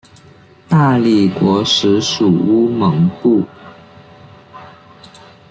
[0.67, 3.45] 大理国时属乌蒙部。